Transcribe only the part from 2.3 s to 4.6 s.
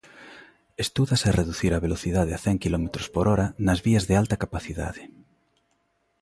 a cen quilómetros por hora nas vías de alta